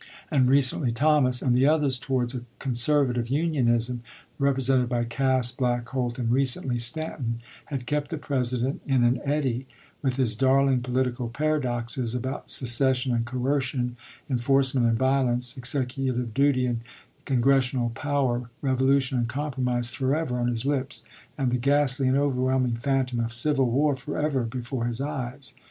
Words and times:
and 0.31 0.49
recently 0.49 0.91
Thomas, 0.91 1.43
and 1.43 1.55
the 1.55 1.67
other 1.67 1.87
towards 1.91 2.33
a 2.33 2.43
con 2.57 2.73
servative 2.73 3.29
unionism, 3.29 4.01
represented 4.39 4.89
by 4.89 5.03
Cass, 5.03 5.51
Black, 5.51 5.87
Holt, 5.89 6.17
and 6.17 6.31
recently 6.31 6.79
Stanton, 6.79 7.39
had 7.65 7.85
kept 7.85 8.09
the 8.09 8.17
President 8.17 8.81
in 8.87 9.03
an 9.03 9.21
eddy, 9.23 9.67
with 10.01 10.15
his 10.15 10.35
darling 10.35 10.81
political 10.81 11.29
paradoxes 11.29 12.15
about 12.15 12.49
secession 12.49 13.13
and 13.13 13.25
coercion, 13.25 13.95
enforcement 14.27 14.87
and 14.87 14.97
vio 14.97 15.23
lence, 15.25 15.55
executive 15.55 16.33
duty 16.33 16.65
and 16.65 16.81
Congressional 17.25 17.91
power, 17.91 18.49
revolution 18.63 19.19
and 19.19 19.27
compromise 19.27 19.91
forever 19.91 20.39
on 20.39 20.47
his 20.47 20.65
lips, 20.65 21.03
and 21.37 21.51
the 21.51 21.57
ghastly 21.57 22.07
and 22.07 22.17
overwhelming 22.17 22.73
phantom 22.73 23.19
of 23.19 23.31
civil 23.31 23.69
war 23.69 23.95
forever 23.95 24.41
before 24.45 24.85
his 24.85 24.99
eyes. 24.99 25.53